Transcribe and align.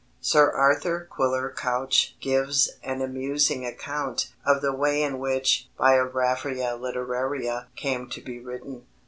Sir 0.19 0.51
Arthur 0.53 1.07
Quiller 1.11 1.53
Couch 1.55 2.15
gives 2.19 2.71
an 2.83 3.03
amusing 3.03 3.63
account 3.67 4.31
of 4.43 4.63
the 4.63 4.73
way 4.73 5.03
in 5.03 5.19
which 5.19 5.69
Biographia 5.79 6.75
Literaria 6.81 7.67
came 7.75 8.09
to 8.09 8.19
be 8.21 8.39
written. 8.39 8.87